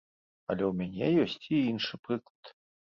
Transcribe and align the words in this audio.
Але 0.49 0.63
ў 0.69 0.71
мяне 0.79 1.07
ёсць 1.27 1.37
і 1.53 1.57
іншы 1.71 2.03
прыклад. 2.09 2.43